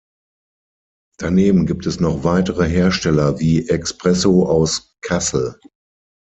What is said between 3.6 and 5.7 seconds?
Expresso aus Kassel.